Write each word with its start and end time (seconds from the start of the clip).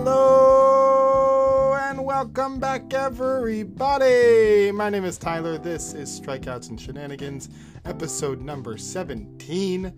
Hello 0.00 1.74
and 1.74 2.04
welcome 2.04 2.60
back, 2.60 2.94
everybody. 2.94 4.70
My 4.70 4.88
name 4.90 5.04
is 5.04 5.18
Tyler. 5.18 5.58
This 5.58 5.92
is 5.92 6.20
Strikeouts 6.20 6.68
and 6.70 6.80
Shenanigans, 6.80 7.48
episode 7.84 8.40
number 8.40 8.78
17. 8.78 9.92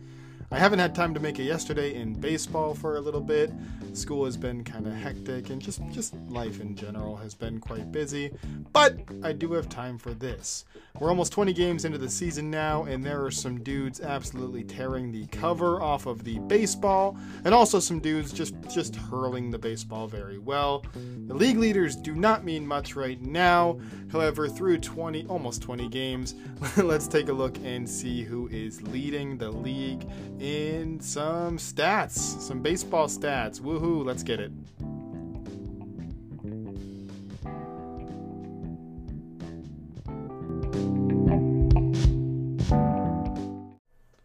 I 0.53 0.59
haven't 0.59 0.81
had 0.81 0.97
time 0.97 1.15
to 1.15 1.21
make 1.21 1.38
it 1.38 1.45
yesterday 1.45 1.95
in 1.95 2.13
baseball 2.13 2.74
for 2.74 2.97
a 2.97 3.01
little 3.01 3.21
bit. 3.21 3.53
School 3.93 4.24
has 4.24 4.37
been 4.37 4.65
kind 4.65 4.85
of 4.85 4.92
hectic 4.92 5.51
and 5.51 5.63
just 5.63 5.81
just 5.92 6.13
life 6.29 6.61
in 6.61 6.74
general 6.74 7.17
has 7.17 7.35
been 7.35 7.61
quite 7.61 7.92
busy, 7.92 8.33
but 8.73 8.99
I 9.23 9.33
do 9.33 9.53
have 9.53 9.69
time 9.69 9.97
for 9.97 10.13
this. 10.13 10.65
We're 10.99 11.09
almost 11.09 11.33
20 11.33 11.53
games 11.53 11.85
into 11.85 11.99
the 11.99 12.09
season 12.09 12.51
now 12.51 12.83
and 12.83 13.05
there 13.05 13.24
are 13.24 13.31
some 13.31 13.63
dudes 13.63 14.01
absolutely 14.01 14.65
tearing 14.65 15.13
the 15.13 15.27
cover 15.28 15.81
off 15.81 16.06
of 16.06 16.24
the 16.24 16.41
baseball 16.41 17.16
and 17.45 17.55
also 17.55 17.78
some 17.78 18.01
dudes 18.01 18.32
just 18.32 18.55
just 18.69 18.96
hurling 18.96 19.52
the 19.52 19.59
baseball 19.59 20.09
very 20.09 20.38
well. 20.38 20.84
The 21.28 21.34
league 21.34 21.59
leaders 21.59 21.95
do 21.95 22.16
not 22.16 22.45
mean 22.45 22.66
much 22.66 22.96
right 22.96 23.20
now. 23.23 23.78
However, 24.10 24.48
through 24.48 24.78
20 24.78 25.27
almost 25.27 25.62
20 25.62 25.88
games, 25.88 26.34
let's 26.77 27.06
take 27.06 27.28
a 27.28 27.32
look 27.32 27.56
and 27.62 27.88
see 27.88 28.24
who 28.24 28.48
is 28.48 28.82
leading 28.82 29.38
the 29.38 29.51
league 29.51 30.05
in 30.40 30.98
some 31.00 31.58
stats, 31.58 32.40
some 32.40 32.60
baseball 32.62 33.06
stats. 33.06 33.60
Woohoo, 33.60 34.04
let's 34.04 34.22
get 34.22 34.40
it. 34.40 34.50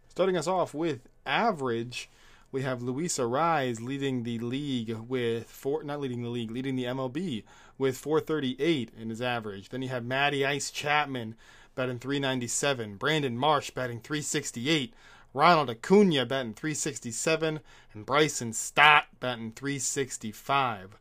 Starting 0.08 0.38
us 0.38 0.46
off 0.46 0.72
with 0.72 1.00
average, 1.26 2.08
we 2.50 2.62
have 2.62 2.80
Luis 2.80 3.18
Arraez 3.18 3.82
leading 3.82 4.22
the 4.22 4.38
league 4.38 4.90
with 4.90 5.46
four, 5.46 5.84
not 5.84 6.00
leading 6.00 6.22
the 6.22 6.30
league, 6.30 6.50
leading 6.50 6.74
the 6.74 6.84
MLB 6.84 7.44
with 7.76 7.98
438 7.98 8.92
in 8.98 9.10
his 9.10 9.20
average. 9.20 9.68
Then 9.68 9.82
you 9.82 9.90
have 9.90 10.06
Matty 10.06 10.46
Ice 10.46 10.70
Chapman 10.70 11.34
batting 11.74 11.98
397, 11.98 12.96
Brandon 12.96 13.36
Marsh 13.36 13.70
batting 13.70 14.00
368, 14.00 14.94
Ronald 15.36 15.68
Acuna 15.68 16.24
batting 16.24 16.54
367, 16.54 17.60
and 17.92 18.06
Bryson 18.06 18.54
Stott 18.54 19.04
batting 19.20 19.52
365. 19.52 20.98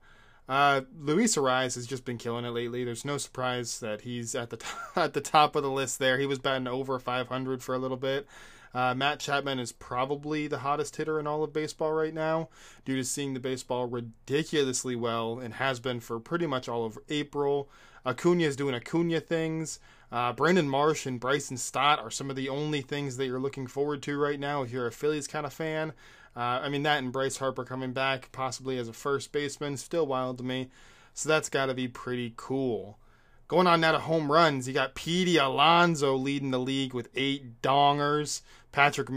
Uh, 0.49 0.81
Luis 0.99 1.37
Arraez 1.37 1.75
has 1.75 1.87
just 1.87 2.03
been 2.03 2.17
killing 2.17 2.43
it 2.43 2.49
lately. 2.49 2.83
There's 2.83 3.05
no 3.05 3.17
surprise 3.17 3.79
that 3.79 4.01
he's 4.01 4.35
at 4.35 4.49
the 4.49 4.57
t- 4.57 4.67
at 4.97 5.13
the 5.13 5.21
top 5.21 5.55
of 5.55 5.63
the 5.63 5.71
list 5.71 5.99
there. 5.99 6.19
He 6.19 6.25
was 6.25 6.37
batting 6.37 6.67
over 6.67 6.99
500 6.99 7.63
for 7.63 7.73
a 7.73 7.77
little 7.77 7.95
bit. 7.95 8.27
Uh, 8.73 8.93
Matt 8.93 9.21
Chapman 9.21 9.57
is 9.57 9.71
probably 9.71 10.47
the 10.47 10.59
hottest 10.59 10.97
hitter 10.97 11.17
in 11.17 11.27
all 11.27 11.41
of 11.41 11.53
baseball 11.53 11.93
right 11.93 12.13
now 12.13 12.49
due 12.83 12.97
to 12.97 13.05
seeing 13.05 13.33
the 13.33 13.39
baseball 13.39 13.85
ridiculously 13.85 14.97
well 14.97 15.39
and 15.39 15.53
has 15.53 15.79
been 15.79 16.01
for 16.01 16.19
pretty 16.19 16.45
much 16.45 16.67
all 16.67 16.83
of 16.83 16.99
April. 17.07 17.69
Acuna 18.05 18.43
is 18.43 18.57
doing 18.57 18.75
Acuna 18.75 19.21
things. 19.21 19.79
Uh, 20.11 20.33
Brandon 20.33 20.69
Marsh 20.69 21.05
and 21.05 21.19
Bryson 21.19 21.57
Stott 21.57 21.99
are 21.99 22.11
some 22.11 22.29
of 22.29 22.35
the 22.35 22.49
only 22.49 22.81
things 22.81 23.17
that 23.17 23.25
you're 23.25 23.39
looking 23.39 23.67
forward 23.67 24.01
to 24.03 24.17
right 24.17 24.39
now 24.39 24.61
if 24.61 24.71
you're 24.71 24.87
a 24.87 24.91
Phillies 24.91 25.27
kind 25.27 25.45
of 25.45 25.53
fan. 25.53 25.93
Uh, 26.35 26.59
I 26.63 26.69
mean, 26.69 26.83
that 26.83 27.01
and 27.01 27.11
Bryce 27.11 27.37
Harper 27.37 27.63
coming 27.63 27.93
back, 27.93 28.31
possibly 28.31 28.77
as 28.77 28.87
a 28.87 28.93
first 28.93 29.31
baseman, 29.31 29.77
still 29.77 30.05
wild 30.05 30.37
to 30.39 30.43
me. 30.43 30.69
So 31.13 31.29
that's 31.29 31.49
got 31.49 31.67
to 31.67 31.73
be 31.73 31.87
pretty 31.87 32.33
cool. 32.35 32.97
Going 33.47 33.67
on 33.67 33.79
now 33.79 33.93
to 33.93 33.99
home 33.99 34.31
runs, 34.31 34.67
you 34.67 34.73
got 34.73 34.95
Pete 34.95 35.37
Alonso 35.37 36.15
leading 36.15 36.51
the 36.51 36.59
league 36.59 36.93
with 36.93 37.09
eight 37.15 37.61
dongers. 37.61 38.41
Patrick 38.71 39.07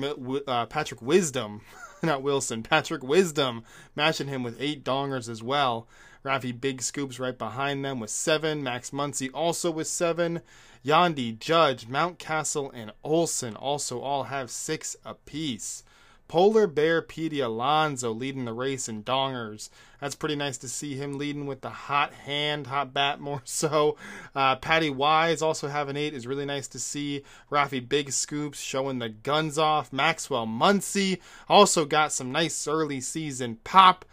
uh, 0.47 0.67
Patrick 0.67 1.03
Wisdom, 1.03 1.63
not 2.03 2.23
Wilson, 2.23 2.63
Patrick 2.63 3.03
Wisdom 3.03 3.65
matching 3.97 4.29
him 4.29 4.45
with 4.45 4.61
eight 4.61 4.85
dongers 4.85 5.29
as 5.29 5.43
well. 5.43 5.89
Rafi 6.25 6.59
Big 6.59 6.83
Scoops 6.83 7.19
right 7.19 7.37
behind 7.37 7.85
them 7.85 8.01
with 8.01 8.11
seven. 8.11 8.63
Max 8.63 8.91
Muncy 8.91 9.31
also 9.33 9.71
with 9.71 9.87
seven. 9.87 10.43
Yandy, 10.85 11.39
Judge, 11.39 11.87
Mountcastle, 11.89 12.71
and 12.73 12.93
Olson 13.03 13.57
also 13.57 14.01
all 14.01 14.25
have 14.25 14.51
six 14.51 14.97
apiece. 15.05 15.83
Polar 16.29 16.67
Bear 16.67 17.01
Petey 17.01 17.41
Alonso 17.41 18.13
leading 18.13 18.45
the 18.45 18.53
race 18.53 18.87
in 18.87 19.03
dongers. 19.03 19.71
That's 19.99 20.15
pretty 20.15 20.37
nice 20.37 20.59
to 20.59 20.69
see 20.69 20.95
him 20.95 21.17
leading 21.17 21.47
with 21.47 21.63
the 21.63 21.71
hot 21.71 22.13
hand, 22.13 22.67
hot 22.67 22.93
bat 22.93 23.19
more 23.21 23.41
so. 23.45 23.97
Uh, 24.35 24.57
Patty 24.57 24.91
Wise 24.91 25.41
also 25.41 25.69
having 25.69 25.97
eight 25.97 26.13
is 26.13 26.27
really 26.27 26.45
nice 26.45 26.69
to 26.69 26.79
see. 26.79 27.23
Rafi 27.51 27.87
Big 27.87 28.13
Scoops 28.13 28.61
showing 28.61 28.99
the 28.99 29.09
guns 29.09 29.57
off. 29.57 29.91
Maxwell 29.91 30.47
Muncy 30.47 31.19
also 31.49 31.87
got 31.87 32.13
some 32.13 32.31
nice 32.31 32.69
early 32.69 33.01
season 33.01 33.59
pop. 33.65 34.05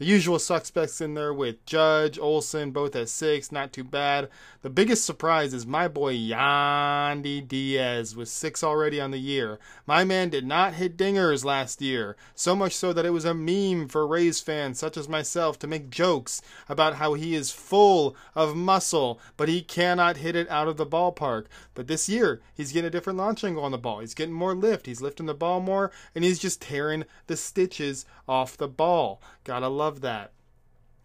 The 0.00 0.06
usual 0.06 0.38
suspects 0.38 1.02
in 1.02 1.12
there 1.12 1.34
with 1.34 1.66
Judge, 1.66 2.18
Olson, 2.18 2.70
both 2.70 2.96
at 2.96 3.10
six, 3.10 3.52
not 3.52 3.70
too 3.70 3.84
bad. 3.84 4.30
The 4.62 4.70
biggest 4.70 5.04
surprise 5.04 5.52
is 5.52 5.66
my 5.66 5.88
boy 5.88 6.16
Yandy 6.16 7.46
Diaz 7.46 8.16
with 8.16 8.30
six 8.30 8.64
already 8.64 8.98
on 8.98 9.10
the 9.10 9.18
year. 9.18 9.58
My 9.86 10.04
man 10.04 10.30
did 10.30 10.46
not 10.46 10.72
hit 10.72 10.96
dingers 10.96 11.44
last 11.44 11.82
year, 11.82 12.16
so 12.34 12.56
much 12.56 12.74
so 12.74 12.94
that 12.94 13.04
it 13.04 13.10
was 13.10 13.26
a 13.26 13.34
meme 13.34 13.88
for 13.88 14.06
Rays 14.06 14.40
fans 14.40 14.78
such 14.78 14.96
as 14.96 15.06
myself 15.06 15.58
to 15.58 15.66
make 15.66 15.90
jokes 15.90 16.40
about 16.66 16.94
how 16.94 17.12
he 17.12 17.34
is 17.34 17.50
full 17.50 18.16
of 18.34 18.56
muscle, 18.56 19.20
but 19.36 19.50
he 19.50 19.60
cannot 19.60 20.16
hit 20.16 20.34
it 20.34 20.50
out 20.50 20.66
of 20.66 20.78
the 20.78 20.86
ballpark. 20.86 21.44
But 21.74 21.88
this 21.88 22.08
year, 22.08 22.40
he's 22.54 22.72
getting 22.72 22.88
a 22.88 22.90
different 22.90 23.18
launch 23.18 23.44
angle 23.44 23.64
on 23.64 23.72
the 23.72 23.76
ball. 23.76 24.00
He's 24.00 24.14
getting 24.14 24.34
more 24.34 24.54
lift, 24.54 24.86
he's 24.86 25.02
lifting 25.02 25.26
the 25.26 25.34
ball 25.34 25.60
more, 25.60 25.90
and 26.14 26.24
he's 26.24 26.38
just 26.38 26.62
tearing 26.62 27.04
the 27.26 27.36
stitches 27.36 28.06
off 28.26 28.56
the 28.56 28.68
ball. 28.68 29.20
Gotta 29.44 29.68
love 29.68 29.89
that. 29.98 30.32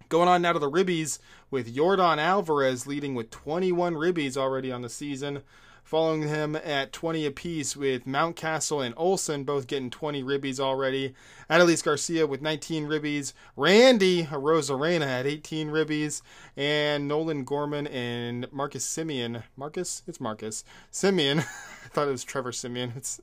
Going 0.07 0.28
on 0.28 0.44
now 0.44 0.53
to 0.53 0.59
the 0.59 0.69
ribbies 0.69 1.18
with 1.50 1.75
Yordan 1.75 2.19
Alvarez 2.19 2.85
leading 2.85 3.16
with 3.16 3.31
21 3.31 3.96
ribbies 3.96 4.38
already 4.38 4.72
on 4.72 4.84
the 4.84 4.90
season. 4.90 5.41
Following 5.84 6.23
him 6.23 6.56
at 6.56 6.91
20 6.94 7.28
apiece 7.28 7.75
with 7.75 8.06
Mountcastle 8.06 8.84
and 8.84 8.96
Olson 8.97 9.44
both 9.44 9.68
getting 9.68 9.91
20 9.91 10.23
ribbies 10.23 10.59
already. 10.59 11.13
Adolis 11.47 11.84
Garcia 11.84 12.25
with 12.25 12.41
19 12.41 12.85
ribbies. 12.88 13.34
Randy 13.56 14.23
Arozarena 14.23 15.06
at 15.06 15.28
18 15.28 15.69
ribbies. 15.69 16.23
And 16.57 17.07
Nolan 17.07 17.44
Gorman 17.44 17.85
and 17.85 18.52
Marcus 18.52 18.84
Semien. 18.84 19.44
Marcus? 19.56 20.02
It's 20.07 20.19
Marcus. 20.19 20.63
Semien. 20.91 21.40
I 21.85 21.88
thought 21.90 22.07
it 22.07 22.12
was 22.12 22.23
Trevor 22.23 22.52
Semien. 22.52 22.97
It's 22.97 23.22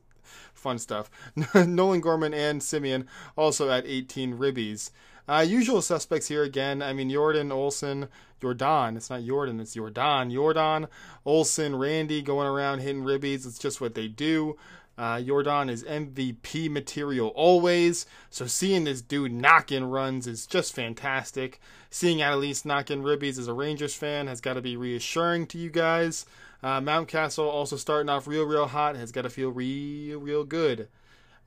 fun 0.55 0.79
stuff. 0.79 1.11
Nolan 1.55 2.00
Gorman 2.00 2.33
and 2.33 2.61
Semien 2.61 3.06
also 3.37 3.71
at 3.71 3.87
18 3.87 4.39
ribbies. 4.39 4.91
Uh, 5.28 5.44
usual 5.47 5.81
suspects 5.83 6.28
here 6.28 6.43
again. 6.43 6.83
I 6.83 6.93
mean, 6.93 7.10
Jordan, 7.10 7.53
Olson, 7.53 8.09
Jordan. 8.41 8.97
It's 8.97 9.10
not 9.10 9.25
Jordan, 9.25 9.60
it's 9.60 9.75
Jordan. 9.75 10.31
Jordan, 10.31 10.88
Olson, 11.25 11.77
Randy 11.77 12.22
going 12.22 12.47
around 12.49 12.81
hitting 12.81 13.05
ribbies. 13.05 13.47
It's 13.47 13.59
just 13.59 13.81
what 13.81 13.94
they 13.94 14.09
do. 14.09 14.56
Uh, 14.99 15.21
Jordan 15.21 15.71
is 15.71 15.84
MVP 15.84 16.71
material 16.71 17.28
always. 17.28 18.05
So 18.31 18.47
seeing 18.47 18.84
this 18.84 19.00
dude 19.00 19.32
knocking 19.32 19.84
runs 19.84 20.27
is 20.27 20.47
just 20.47 20.75
fantastic. 20.75 21.61
Seeing 21.91 22.19
Adolis 22.19 22.65
knocking 22.65 23.03
ribbies 23.03 23.38
as 23.38 23.49
a 23.49 23.55
Rangers 23.55 23.94
fan 23.94 24.27
has 24.27 24.41
got 24.41 24.55
to 24.55 24.61
be 24.61 24.77
reassuring 24.77 25.47
to 25.49 25.59
you 25.59 25.71
guys. 25.71 26.27
Uh, 26.62 26.81
Mountcastle 26.81 27.44
also 27.44 27.77
starting 27.77 28.09
off 28.09 28.27
real, 28.27 28.44
real 28.44 28.66
hot 28.66 28.97
has 28.97 29.12
got 29.12 29.22
to 29.22 29.31
feel 29.31 29.50
real, 29.50 30.21
real 30.21 30.44
good. 30.44 30.88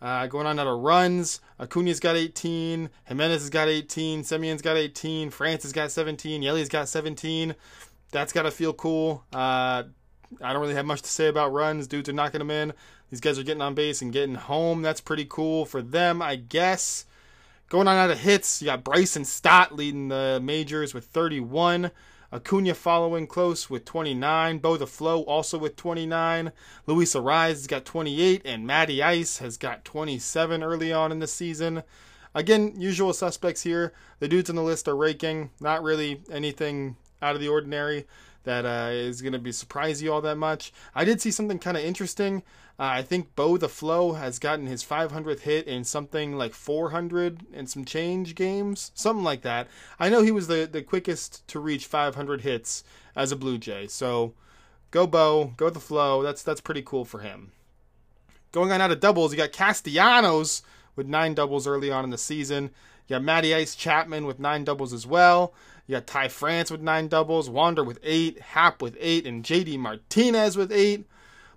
Uh, 0.02 0.28
going 0.28 0.46
on 0.46 0.60
out 0.60 0.68
of 0.68 0.80
runs, 0.80 1.40
Acuna's 1.60 2.00
got 2.00 2.16
18, 2.16 2.90
Jimenez 3.06 3.42
has 3.42 3.50
got 3.50 3.68
18, 3.68 4.24
Semien's 4.24 4.62
got 4.62 4.78
18, 4.78 5.30
France 5.30 5.64
has 5.64 5.72
got 5.72 5.92
17, 5.92 6.42
Yeli's 6.42 6.70
got 6.70 6.88
17. 6.88 7.56
That's 8.12 8.32
got 8.34 8.44
to 8.44 8.52
feel 8.52 8.74
cool. 8.74 9.24
Uh, 9.34 9.84
I 10.42 10.54
don't 10.54 10.62
really 10.62 10.76
have 10.76 10.86
much 10.86 11.02
to 11.02 11.10
say 11.10 11.28
about 11.28 11.54
runs. 11.54 11.88
Dudes 11.88 12.10
are 12.10 12.14
knocking 12.14 12.40
them 12.40 12.52
in. 12.52 12.74
These 13.10 13.22
guys 13.22 13.40
are 13.40 13.44
getting 13.44 13.62
on 13.62 13.76
base 13.76 14.02
and 14.02 14.12
getting 14.12 14.36
home. 14.36 14.82
That's 14.82 15.02
pretty 15.02 15.26
cool 15.28 15.66
for 15.66 15.82
them, 15.82 16.22
I 16.22 16.36
guess. 16.36 17.06
Going 17.70 17.88
on 17.88 17.98
out 17.98 18.12
of 18.12 18.20
hits, 18.20 18.62
you 18.62 18.68
got 18.68 18.84
Bryson 18.84 19.26
Stott 19.26 19.76
leading 19.76 20.10
the 20.10 20.40
majors 20.42 20.94
with 20.94 21.06
31. 21.06 21.92
Acuna 22.36 22.74
following 22.74 23.28
close 23.28 23.70
with 23.70 23.86
29. 23.86 24.58
Bo 24.58 24.76
the 24.76 24.86
Flow 24.86 25.22
also 25.22 25.58
with 25.58 25.78
29. 25.78 26.52
Luis 26.86 27.16
Arraez 27.16 27.48
has 27.48 27.68
got 27.68 27.86
28. 27.86 28.42
And 28.44 28.68
Matty 28.68 29.02
Ice 29.02 29.38
has 29.38 29.56
got 29.56 29.86
27 29.86 30.62
early 30.62 30.92
on 30.92 31.14
in 31.14 31.20
the 31.20 31.28
season. 31.28 31.84
Again, 32.34 32.74
usual 32.78 33.14
suspects 33.14 33.62
here. 33.62 33.94
The 34.20 34.28
dudes 34.28 34.50
on 34.50 34.58
the 34.58 34.64
list 34.64 34.90
are 34.90 34.98
raking. 34.98 35.52
Not 35.62 35.82
really 35.82 36.24
anything 36.30 36.98
out 37.22 37.36
of 37.36 37.42
the 37.42 37.48
ordinary 37.48 38.06
that 38.44 38.66
uh, 38.66 38.90
is 38.92 39.22
going 39.22 39.32
to 39.32 39.40
be 39.40 39.54
surprise 39.54 40.04
you 40.04 40.12
all 40.12 40.22
that 40.22 40.36
much. 40.36 40.74
I 40.94 41.06
did 41.06 41.22
see 41.22 41.32
something 41.32 41.58
kind 41.58 41.78
of 41.78 41.86
interesting. 41.86 42.44
Uh, 42.78 42.84
I 42.84 43.04
think 43.04 43.36
Bo 43.36 43.56
the 43.58 43.70
Flow 43.70 44.14
has 44.14 44.38
gotten 44.38 44.68
his 44.68 44.84
500th 44.84 45.42
hit 45.42 45.66
in 45.66 45.86
something 45.86 46.38
like 46.38 46.54
400 46.54 47.46
and 47.54 47.70
some 47.70 47.86
change 47.86 48.36
games, 48.36 48.92
something 48.94 49.24
like 49.24 49.44
that. 49.44 49.68
I 49.98 50.10
know 50.10 50.22
he 50.22 50.32
was 50.32 50.48
the, 50.48 50.68
the 50.70 50.82
quickest 50.82 51.48
to 51.48 51.60
reach 51.60 51.86
500 51.86 52.42
hits 52.42 52.84
as 53.16 53.32
a 53.32 53.38
Blue 53.38 53.58
Jay. 53.58 53.88
So 53.88 54.34
go 54.92 55.08
Bo, 55.08 55.54
go 55.56 55.70
the 55.70 55.80
Flow. 55.80 56.22
That's 56.22 56.44
that's 56.44 56.60
pretty 56.62 56.82
cool 56.82 57.06
for 57.06 57.20
him. 57.20 57.54
Going 58.52 58.72
on 58.72 58.82
out 58.82 58.92
of 58.92 59.00
doubles, 59.00 59.32
you 59.32 59.38
got 59.38 59.54
Castellanos 59.54 60.62
with 60.96 61.08
nine 61.08 61.34
doubles 61.34 61.68
early 61.68 61.92
on 61.92 62.04
in 62.04 62.10
the 62.10 62.18
season. 62.18 62.72
You 63.08 63.16
got 63.16 63.24
Matty 63.24 63.54
Ice 63.54 63.76
Chapman 63.76 64.26
with 64.26 64.40
nine 64.40 64.66
doubles 64.66 64.92
as 64.92 65.08
well. 65.08 65.54
You 65.88 65.96
got 65.96 66.08
Ty 66.08 66.30
France 66.30 66.72
with 66.72 66.82
nine 66.82 67.08
doubles, 67.08 67.50
Wander 67.50 67.84
with 67.84 68.00
eight, 68.04 68.40
Happ 68.40 68.82
with 68.82 68.98
eight, 69.00 69.28
and 69.28 69.44
JD 69.44 69.78
Martinez 69.78 70.58
with 70.58 70.72
eight. 70.72 71.06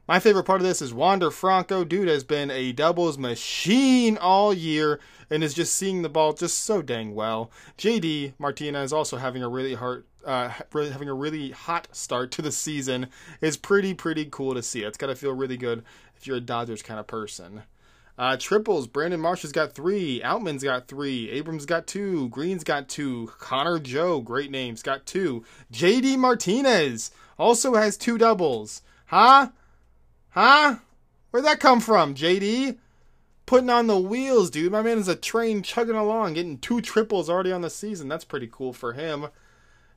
My 0.08 0.20
favorite 0.20 0.44
part 0.44 0.62
of 0.62 0.66
this 0.66 0.80
is 0.80 0.94
Wander 0.94 1.30
Franco. 1.30 1.84
Dude 1.84 2.08
has 2.08 2.24
been 2.24 2.50
a 2.50 2.72
doubles 2.72 3.18
machine 3.18 4.16
all 4.16 4.54
year 4.54 5.00
and 5.28 5.44
is 5.44 5.52
just 5.52 5.74
seeing 5.74 6.00
the 6.00 6.08
ball 6.08 6.32
just 6.32 6.60
so 6.60 6.80
dang 6.80 7.14
well. 7.14 7.50
JD 7.76 8.32
Martinez 8.38 8.90
also 8.90 9.18
having 9.18 9.42
a 9.42 9.50
really 9.50 9.74
hard, 9.74 10.06
uh, 10.24 10.48
having 10.72 11.10
a 11.10 11.14
really 11.14 11.50
hot 11.50 11.88
start 11.92 12.30
to 12.32 12.40
the 12.40 12.50
season 12.50 13.08
is 13.42 13.58
pretty 13.58 13.92
pretty 13.92 14.26
cool 14.30 14.54
to 14.54 14.62
see. 14.62 14.82
It's 14.82 14.96
got 14.96 15.08
to 15.08 15.14
feel 15.14 15.34
really 15.34 15.58
good 15.58 15.84
if 16.16 16.26
you're 16.26 16.38
a 16.38 16.40
Dodgers 16.40 16.82
kind 16.82 16.98
of 16.98 17.06
person. 17.06 17.64
Uh, 18.16 18.38
triples. 18.38 18.86
Brandon 18.86 19.20
Marsh 19.20 19.42
has 19.42 19.52
got 19.52 19.74
three. 19.74 20.22
Outman's 20.22 20.64
got 20.64 20.88
three. 20.88 21.28
Abrams 21.28 21.66
got 21.66 21.86
two. 21.86 22.30
Greene's 22.30 22.64
got 22.64 22.88
two. 22.88 23.30
Connor 23.38 23.78
Joe, 23.78 24.22
great 24.22 24.50
names, 24.50 24.82
got 24.82 25.04
two. 25.04 25.44
JD 25.70 26.16
Martinez 26.16 27.10
also 27.38 27.74
has 27.74 27.98
two 27.98 28.16
doubles. 28.16 28.80
Huh? 29.04 29.50
Huh? 30.40 30.76
Where'd 31.32 31.46
that 31.46 31.58
come 31.58 31.80
from, 31.80 32.14
JD? 32.14 32.78
Putting 33.44 33.70
on 33.70 33.88
the 33.88 33.98
wheels, 33.98 34.50
dude. 34.50 34.70
My 34.70 34.82
man 34.82 34.98
is 34.98 35.08
a 35.08 35.16
train 35.16 35.64
chugging 35.64 35.96
along, 35.96 36.34
getting 36.34 36.58
two 36.58 36.80
triples 36.80 37.28
already 37.28 37.50
on 37.50 37.62
the 37.62 37.68
season. 37.68 38.06
That's 38.06 38.24
pretty 38.24 38.48
cool 38.48 38.72
for 38.72 38.92
him. 38.92 39.30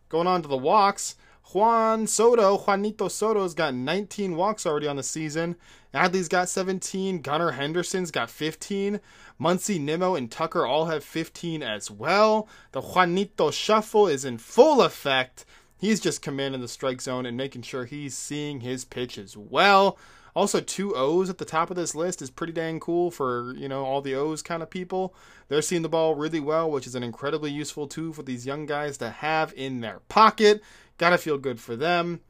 Going 0.09 0.25
on 0.25 0.41
to 0.41 0.47
the 0.47 0.57
walks. 0.57 1.15
Juan 1.53 2.07
Soto, 2.07 2.57
Juanito 2.57 3.07
Soto's 3.07 3.53
got 3.53 3.75
19 3.75 4.35
walks 4.35 4.65
already 4.65 4.87
on 4.87 4.95
the 4.95 5.03
season. 5.03 5.57
Adley's 5.93 6.27
got 6.27 6.49
17. 6.49 7.21
Gunnar 7.21 7.51
Henderson's 7.51 8.09
got 8.09 8.31
15. 8.31 8.99
Muncy, 9.39 9.79
Nimmo, 9.79 10.15
and 10.15 10.31
Tucker 10.31 10.65
all 10.65 10.85
have 10.85 11.03
15 11.03 11.61
as 11.61 11.91
well. 11.91 12.49
The 12.71 12.81
Juanito 12.81 13.51
shuffle 13.51 14.07
is 14.07 14.25
in 14.25 14.39
full 14.39 14.81
effect. 14.81 15.45
He's 15.77 15.99
just 15.99 16.23
commanding 16.23 16.61
the 16.61 16.67
strike 16.67 17.01
zone 17.01 17.27
and 17.27 17.37
making 17.37 17.61
sure 17.61 17.85
he's 17.85 18.17
seeing 18.17 18.61
his 18.61 18.85
pitch 18.85 19.19
as 19.19 19.37
well. 19.37 19.99
Also, 20.35 20.61
two 20.61 20.95
O's 20.95 21.29
at 21.29 21.37
the 21.37 21.45
top 21.45 21.69
of 21.69 21.75
this 21.75 21.93
list 21.93 22.21
is 22.21 22.29
pretty 22.29 22.53
dang 22.53 22.79
cool 22.79 23.11
for, 23.11 23.53
you 23.55 23.67
know, 23.67 23.83
all 23.83 24.01
the 24.01 24.15
O's 24.15 24.41
kind 24.41 24.63
of 24.63 24.69
people. 24.69 25.13
They're 25.49 25.61
seeing 25.61 25.81
the 25.81 25.89
ball 25.89 26.15
really 26.15 26.39
well, 26.39 26.71
which 26.71 26.87
is 26.87 26.95
an 26.95 27.03
incredibly 27.03 27.51
useful 27.51 27.87
tool 27.87 28.13
for 28.13 28.23
these 28.23 28.45
young 28.45 28.65
guys 28.65 28.97
to 28.99 29.09
have 29.09 29.53
in 29.55 29.81
their 29.81 29.99
pocket. 30.07 30.61
Gotta 30.97 31.17
feel 31.17 31.37
good 31.37 31.59
for 31.59 31.75
them. 31.75 32.21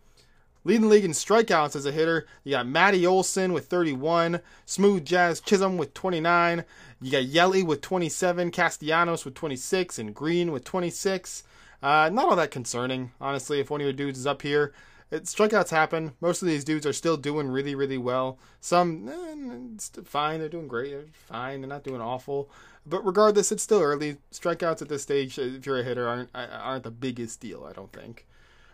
Leading 0.63 0.83
the 0.83 0.87
league 0.89 1.05
in 1.05 1.11
strikeouts 1.11 1.75
as 1.75 1.87
a 1.87 1.91
hitter, 1.91 2.27
you 2.43 2.51
got 2.51 2.67
Matty 2.67 3.05
Olson 3.05 3.51
with 3.51 3.65
31, 3.65 4.41
Smooth 4.67 5.03
Jazz 5.03 5.39
Chisholm 5.39 5.75
with 5.75 5.95
29, 5.95 6.63
you 7.01 7.11
got 7.11 7.23
Yelly 7.23 7.63
with 7.63 7.81
27, 7.81 8.51
Castellanos 8.51 9.25
with 9.25 9.33
26, 9.33 9.97
and 9.97 10.13
Greene 10.13 10.51
with 10.51 10.63
26. 10.63 11.43
Uh, 11.81 12.11
not 12.13 12.25
all 12.25 12.35
that 12.35 12.51
concerning, 12.51 13.11
honestly, 13.19 13.59
if 13.59 13.71
one 13.71 13.81
of 13.81 13.85
your 13.85 13.93
dudes 13.93 14.19
is 14.19 14.27
up 14.27 14.43
here. 14.43 14.71
It, 15.11 15.25
strikeouts 15.25 15.69
happen. 15.69 16.13
Most 16.21 16.41
of 16.41 16.47
these 16.47 16.63
dudes 16.63 16.85
are 16.85 16.93
still 16.93 17.17
doing 17.17 17.49
really, 17.49 17.75
really 17.75 17.97
well. 17.97 18.39
Some, 18.61 19.09
eh, 19.09 20.01
fine. 20.05 20.39
They're 20.39 20.49
doing 20.49 20.69
great. 20.69 20.91
They're 20.91 21.05
fine. 21.27 21.61
They're 21.61 21.69
not 21.69 21.83
doing 21.83 22.01
awful. 22.01 22.49
But 22.85 23.05
regardless, 23.05 23.51
it's 23.51 23.61
still 23.61 23.81
early. 23.81 24.17
Strikeouts 24.31 24.81
at 24.81 24.89
this 24.89 25.03
stage, 25.03 25.37
if 25.37 25.65
you're 25.65 25.79
a 25.79 25.83
hitter, 25.83 26.07
aren't 26.07 26.29
aren't 26.33 26.83
the 26.83 26.91
biggest 26.91 27.39
deal. 27.41 27.65
I 27.69 27.73
don't 27.73 27.91
think. 27.91 28.25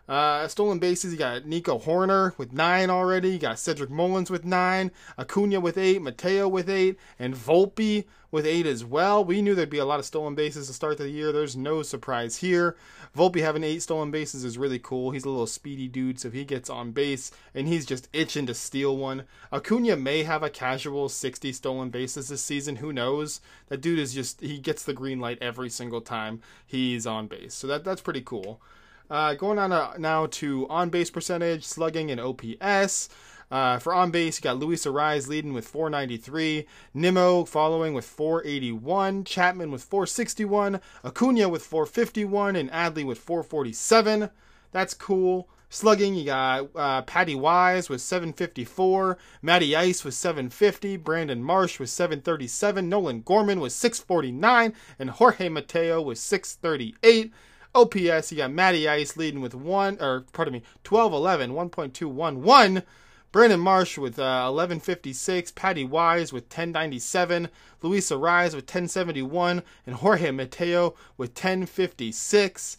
Uh, 0.08 0.48
stolen 0.48 0.80
bases, 0.80 1.12
you 1.12 1.18
got 1.18 1.46
Nico 1.46 1.78
Hoerner 1.78 2.38
with 2.38 2.54
nine 2.54 2.90
already. 2.90 3.32
You 3.32 3.40
got 3.40 3.60
Cedric 3.60 3.90
Mullins 3.90 4.32
with 4.32 4.46
nine, 4.46 4.92
Acuna 5.18 5.60
with 5.60 5.78
eight, 5.78 6.02
Mateo 6.02 6.48
with 6.48 6.70
eight, 6.70 6.98
and 7.20 7.36
Volpe 7.36 8.06
with 8.32 8.46
eight 8.46 8.66
as 8.66 8.86
well. 8.86 9.26
We 9.26 9.42
knew 9.42 9.54
there'd 9.54 9.70
be 9.70 9.80
a 9.80 9.86
lot 9.86 10.00
of 10.00 10.06
stolen 10.06 10.34
bases 10.34 10.68
to 10.68 10.74
start 10.74 10.98
the 10.98 11.10
year. 11.10 11.34
There's 11.34 11.58
no 11.58 11.84
surprise 11.84 12.38
here. 12.38 12.78
Volpe 13.18 13.42
having 13.42 13.66
eight 13.66 13.82
stolen 13.82 14.10
bases 14.10 14.46
is 14.46 14.58
really 14.58 14.80
cool. 14.80 15.12
He's 15.12 15.26
a 15.26 15.30
little 15.30 15.46
speedy 15.46 15.90
dude, 15.90 16.22
so 16.22 16.30
he 16.30 16.46
gets 16.46 16.70
on 16.70 16.92
base 16.92 17.32
and 17.54 17.68
he's 17.68 17.86
just 17.86 18.08
itching 18.14 18.46
to 18.46 18.54
steal 18.54 18.96
one. 18.96 19.24
Acuna 19.52 19.98
may 19.98 20.24
have 20.24 20.42
a 20.42 20.50
casual 20.50 21.10
60 21.10 21.52
stolen 21.52 21.90
bases 21.90 22.30
this 22.30 22.42
season. 22.42 22.78
Who 22.78 22.94
knows? 22.94 23.42
That 23.68 23.82
dude 23.82 24.00
is 24.00 24.14
just, 24.14 24.40
he 24.40 24.60
gets 24.60 24.84
the 24.84 24.94
green 24.94 25.20
light 25.20 25.40
every 25.42 25.70
single 25.70 26.02
time 26.02 26.42
he's 26.66 27.06
on 27.06 27.28
base. 27.28 27.54
So 27.54 27.68
that 27.68 27.84
that's 27.84 28.02
pretty 28.02 28.22
cool. 28.22 28.62
Uh, 29.10 29.34
going 29.36 29.58
on 29.58 29.72
uh, 29.72 29.94
now 29.98 30.26
to 30.26 30.68
on 30.70 30.90
base 30.90 31.10
percentage, 31.10 31.64
slugging, 31.64 32.12
and 32.12 32.20
OPS. 32.20 33.10
Uh, 33.50 33.80
for 33.80 33.94
on 33.94 34.12
base, 34.12 34.38
you 34.38 34.44
got 34.44 34.60
Luis 34.60 34.86
Arraez 34.86 35.30
leading 35.30 35.54
with 35.54 35.66
493, 35.66 36.66
Nimmo 36.94 37.46
following 37.46 37.94
with 37.94 38.04
481, 38.04 39.24
Chapman 39.24 39.72
with 39.72 39.84
461, 39.84 40.82
Acuna 41.06 41.48
with 41.48 41.64
451, 41.64 42.58
and 42.58 42.70
Adley 42.72 43.06
with 43.06 43.20
447. 43.20 44.30
That's 44.74 44.94
cool. 44.94 45.48
Slugging, 45.70 46.16
you 46.16 46.26
got 46.26 46.70
uh, 46.76 47.02
Patty 47.04 47.36
Wise 47.36 47.90
with 47.90 48.02
754, 48.02 49.18
Matty 49.42 49.76
Ice 49.76 50.04
with 50.04 50.14
750, 50.14 50.98
Brandon 50.98 51.42
Marsh 51.42 51.80
with 51.80 51.90
737, 51.90 52.90
Nolan 52.90 53.22
Gorman 53.22 53.62
with 53.62 53.74
649, 53.74 54.74
and 55.00 55.10
Jorge 55.10 55.48
Mateo 55.48 56.02
with 56.02 56.18
638. 56.18 57.34
OPS, 57.78 58.32
you 58.32 58.38
got 58.38 58.52
Matty 58.52 58.90
Ice 58.90 59.16
leading 59.18 59.40
with 59.40 59.54
one, 59.54 59.98
or 60.02 60.26
pardon 60.34 60.54
me, 60.54 60.64
12 60.84 61.14
11, 61.14 61.52
1.211. 61.52 62.84
Brandon 63.32 63.60
Marsh 63.60 63.98
with 64.00 64.18
uh, 64.18 64.50
1156, 64.50 65.52
Patty 65.52 65.84
Wise 65.84 66.34
with 66.34 66.46
1097, 66.46 67.50
Luisa 67.84 68.16
Arraez 68.16 68.56
with 68.56 68.64
1071, 68.64 69.62
and 69.86 69.96
Jorge 69.98 70.32
Mateo 70.32 70.96
with 71.18 71.32
1056. 71.32 72.78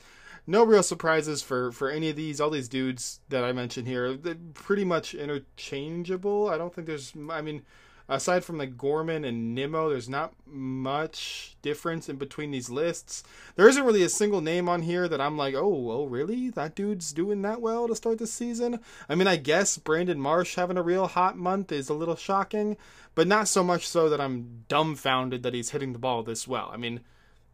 No 0.49 0.65
real 0.65 0.83
surprises 0.83 1.43
for, 1.43 1.71
for 1.71 1.91
any 1.91 2.09
of 2.09 2.17
these. 2.17 2.41
All 2.41 2.51
these 2.51 2.69
dudes 2.69 3.21
that 3.29 3.45
I 3.45 3.53
mentioned 3.53 3.87
here, 3.87 4.17
they're 4.17 4.37
pretty 4.55 4.85
much 4.85 5.15
interchangeable. 5.15 6.49
I 6.49 6.59
don't 6.59 6.75
think 6.75 6.87
there's, 6.87 7.13
I 7.31 7.43
mean, 7.43 7.63
aside 8.09 8.45
from 8.45 8.59
like 8.59 8.77
Gorman 8.77 9.25
and 9.25 9.55
Nimmo, 9.55 9.91
there's 9.91 10.09
not 10.09 10.33
much 10.47 11.57
difference 11.63 12.09
in 12.09 12.17
between 12.17 12.51
these 12.51 12.71
lists. 12.71 13.23
There 13.57 13.69
isn't 13.69 13.85
really 13.85 14.03
a 14.03 14.09
single 14.09 14.41
name 14.41 14.69
on 14.69 14.83
here 14.83 15.09
that 15.09 15.21
I'm 15.21 15.37
like, 15.37 15.55
oh, 15.55 15.91
oh, 15.91 16.05
really? 16.05 16.51
That 16.51 16.75
dude's 16.75 17.13
doing 17.13 17.43
that 17.43 17.61
well 17.61 17.87
to 17.87 17.95
start 17.95 18.19
the 18.19 18.27
season? 18.27 18.81
I 19.09 19.15
mean, 19.15 19.27
I 19.27 19.37
guess 19.37 19.77
Brandon 19.77 20.21
Marsh 20.21 20.55
having 20.55 20.79
a 20.79 20.83
real 20.83 21.07
hot 21.07 21.37
month 21.37 21.71
is 21.71 21.89
a 21.89 21.95
little 21.95 22.17
shocking, 22.17 22.77
but 23.15 23.29
not 23.29 23.49
so 23.49 23.63
much 23.63 23.87
so 23.87 24.09
that 24.09 24.21
I'm 24.21 24.65
dumbfounded 24.69 25.43
that 25.43 25.55
he's 25.55 25.71
hitting 25.71 25.93
the 25.93 25.99
ball 25.99 26.23
this 26.23 26.49
well. 26.49 26.71
I 26.73 26.77
mean, 26.77 27.01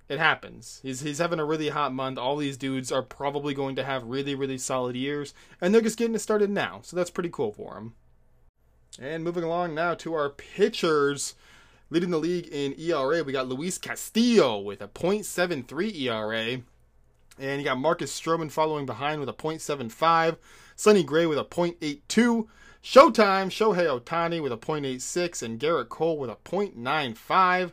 it 0.08 0.18
happens. 0.18 0.80
He's 0.82 1.00
he's 1.00 1.18
having 1.18 1.40
a 1.40 1.44
really 1.44 1.70
hot 1.70 1.92
month. 1.92 2.18
All 2.18 2.37
these 2.37 2.58
dudes 2.58 2.92
are 2.92 3.02
probably 3.02 3.54
going 3.54 3.75
to 3.76 3.84
have 3.84 4.04
really 4.04 4.34
really 4.34 4.58
solid 4.58 4.96
years, 4.96 5.32
and 5.62 5.75
they're 5.75 5.80
just 5.80 5.96
getting 5.96 6.14
it 6.14 6.18
started 6.18 6.50
now. 6.50 6.80
So 6.82 6.94
that's 6.94 7.11
pretty 7.11 7.30
cool 7.30 7.52
for 7.52 7.78
him. 7.78 7.94
And 9.00 9.24
moving 9.24 9.42
along 9.42 9.74
now 9.74 9.94
to 9.94 10.14
our 10.14 10.30
pitchers. 10.30 11.34
Leading 11.90 12.10
the 12.10 12.18
league 12.18 12.46
in 12.48 12.74
ERA, 12.78 13.22
we 13.24 13.32
got 13.32 13.48
Luis 13.48 13.76
Castillo 13.76 14.58
with 14.58 14.80
a 14.80 14.88
.73 14.88 15.94
ERA. 16.02 16.62
And 17.38 17.60
you 17.60 17.64
got 17.64 17.78
Marcus 17.78 18.18
Stroman 18.18 18.50
following 18.50 18.86
behind 18.86 19.20
with 19.20 19.28
a 19.28 19.32
.75. 19.32 20.36
Sonny 20.76 21.02
Gray 21.02 21.26
with 21.26 21.38
a 21.38 21.44
.82. 21.44 22.46
Showtime, 22.82 23.48
Shohei 23.48 24.00
Ohtani 24.00 24.42
with 24.42 24.52
a 24.52 24.56
.86. 24.56 25.42
And 25.42 25.58
Gerrit 25.58 25.88
Cole 25.88 26.18
with 26.18 26.30
a 26.30 26.36
.95. 26.36 27.72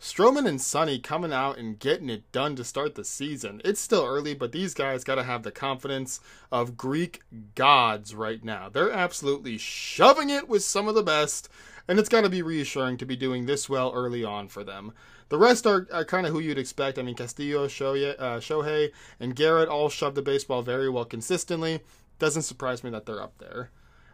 Stroman 0.00 0.46
and 0.46 0.60
Sonny 0.60 0.98
coming 0.98 1.32
out 1.32 1.56
and 1.58 1.78
getting 1.78 2.10
it 2.10 2.30
done 2.30 2.54
to 2.56 2.64
start 2.64 2.94
the 2.94 3.04
season. 3.04 3.62
It's 3.64 3.80
still 3.80 4.04
early, 4.04 4.34
but 4.34 4.52
these 4.52 4.74
guys 4.74 5.04
got 5.04 5.14
to 5.14 5.22
have 5.22 5.42
the 5.42 5.50
confidence 5.50 6.20
of 6.52 6.76
Greek 6.76 7.22
gods 7.54 8.14
right 8.14 8.44
now. 8.44 8.68
They're 8.68 8.92
absolutely 8.92 9.56
shoving 9.56 10.28
it 10.28 10.48
with 10.48 10.62
some 10.62 10.86
of 10.86 10.94
the 10.94 11.02
best, 11.02 11.48
and 11.88 11.98
it's 11.98 12.10
got 12.10 12.22
to 12.22 12.28
be 12.28 12.42
reassuring 12.42 12.98
to 12.98 13.06
be 13.06 13.16
doing 13.16 13.46
this 13.46 13.70
well 13.70 13.90
early 13.94 14.22
on 14.22 14.48
for 14.48 14.62
them. 14.62 14.92
The 15.30 15.38
rest 15.38 15.66
are, 15.66 15.88
are 15.90 16.04
kind 16.04 16.26
of 16.26 16.32
who 16.32 16.40
you'd 16.40 16.58
expect. 16.58 16.98
I 16.98 17.02
mean, 17.02 17.16
Castillo, 17.16 17.66
Shohei, 17.66 18.14
uh, 18.18 18.38
Shohei, 18.38 18.92
and 19.18 19.34
Gerrit 19.34 19.68
all 19.68 19.88
shove 19.88 20.14
the 20.14 20.22
baseball 20.22 20.62
very 20.62 20.90
well 20.90 21.06
consistently. 21.06 21.80
Doesn't 22.18 22.42
surprise 22.42 22.84
me 22.84 22.90
that 22.90 23.06
they're 23.06 23.22
up 23.22 23.38
there. 23.38 23.70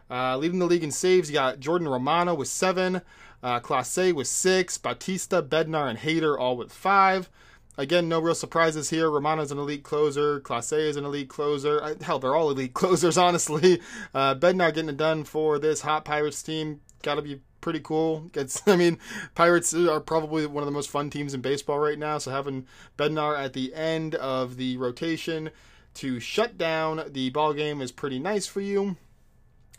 Uh, 0.09 0.37
leading 0.37 0.59
the 0.59 0.65
league 0.65 0.83
in 0.83 0.91
saves, 0.91 1.29
you 1.29 1.33
got 1.33 1.59
Jordan 1.59 1.87
Romano 1.87 2.33
with 2.33 2.47
seven, 2.47 3.01
uh, 3.41 3.59
Clase 3.59 4.13
with 4.13 4.27
six, 4.27 4.77
Bautista, 4.77 5.41
Bednar, 5.41 5.89
and 5.89 5.99
Hader 5.99 6.37
all 6.37 6.57
with 6.57 6.71
five. 6.71 7.29
Again, 7.75 8.07
no 8.07 8.19
real 8.19 8.35
surprises 8.35 8.91
here. 8.91 9.09
Romano's 9.09 9.51
an 9.51 9.57
elite 9.57 9.83
closer. 9.83 10.39
Clase 10.39 10.77
is 10.77 10.95
an 10.95 11.05
elite 11.05 11.29
closer. 11.29 11.81
Uh, 11.81 11.95
hell, 12.01 12.19
they're 12.19 12.35
all 12.35 12.51
elite 12.51 12.73
closers, 12.75 13.17
honestly. 13.17 13.81
Uh, 14.13 14.35
Bednar 14.35 14.73
getting 14.73 14.89
it 14.89 14.97
done 14.97 15.23
for 15.23 15.57
this 15.57 15.81
Hot 15.81 16.05
Pirates 16.05 16.43
team. 16.43 16.81
Got 17.01 17.15
to 17.15 17.23
be 17.23 17.41
pretty 17.61 17.79
cool. 17.79 18.29
It's, 18.35 18.61
I 18.67 18.75
mean, 18.75 18.99
Pirates 19.33 19.73
are 19.73 19.99
probably 19.99 20.45
one 20.45 20.61
of 20.61 20.67
the 20.67 20.71
most 20.71 20.91
fun 20.91 21.09
teams 21.09 21.33
in 21.33 21.41
baseball 21.41 21.79
right 21.79 21.97
now. 21.97 22.19
So 22.19 22.29
having 22.29 22.67
Bednar 22.97 23.37
at 23.37 23.53
the 23.53 23.73
end 23.73 24.13
of 24.15 24.57
the 24.57 24.77
rotation 24.77 25.49
to 25.95 26.19
shut 26.19 26.57
down 26.57 27.03
the 27.09 27.31
ball 27.31 27.53
game 27.53 27.81
is 27.81 27.91
pretty 27.91 28.19
nice 28.19 28.45
for 28.45 28.61
you. 28.61 28.97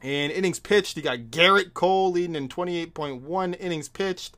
And 0.04 0.30
innings 0.32 0.60
pitched, 0.60 0.98
you 0.98 1.02
got 1.02 1.30
Gerrit 1.30 1.72
Cole 1.72 2.12
leading 2.12 2.36
in 2.36 2.50
28.1 2.50 3.56
innings 3.58 3.88
pitched. 3.88 4.36